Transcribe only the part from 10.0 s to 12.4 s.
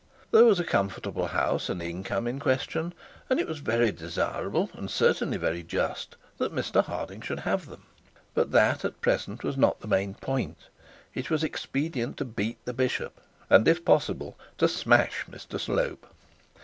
point; it was expedient to